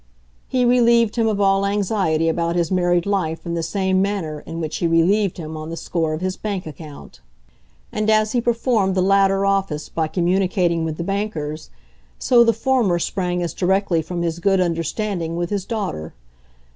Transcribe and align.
He 0.47 0.65
relieved 0.65 1.15
him 1.15 1.27
of 1.27 1.39
all 1.39 1.63
anxiety 1.63 2.27
about 2.27 2.55
his 2.55 2.71
married 2.71 3.05
life 3.05 3.45
in 3.45 3.53
the 3.53 3.61
same 3.61 4.01
manner 4.01 4.39
in 4.47 4.59
which 4.59 4.77
he 4.77 4.87
relieved 4.87 5.37
him 5.37 5.55
on 5.55 5.69
the 5.69 5.77
score 5.77 6.11
of 6.15 6.21
his 6.21 6.35
bank 6.37 6.65
account. 6.65 7.19
And 7.91 8.09
as 8.09 8.31
he 8.31 8.41
performed 8.41 8.95
the 8.95 9.03
latter 9.03 9.45
office 9.45 9.89
by 9.89 10.07
communicating 10.07 10.83
with 10.83 10.97
the 10.97 11.03
bankers, 11.03 11.69
so 12.17 12.43
the 12.43 12.51
former 12.51 12.97
sprang 12.97 13.43
as 13.43 13.53
directly 13.53 14.01
from 14.01 14.23
his 14.23 14.39
good 14.39 14.59
understanding 14.59 15.35
with 15.35 15.51
his 15.51 15.65
daughter. 15.65 16.15